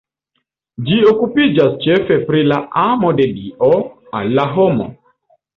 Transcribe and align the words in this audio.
Ĝi 0.87 0.95
okupiĝas 1.11 1.75
ĉefe 1.83 2.17
pri 2.29 2.41
la 2.53 2.59
amo 2.85 3.13
de 3.21 3.29
Dio 3.37 3.71
al 4.23 4.35
la 4.41 4.51
homo. 4.57 4.93